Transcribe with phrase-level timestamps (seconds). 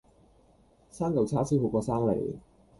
[0.89, 2.39] 生舊叉燒好過生你